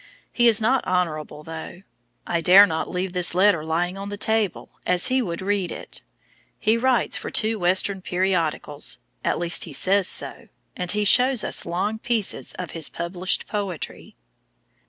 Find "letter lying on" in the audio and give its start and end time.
3.35-4.09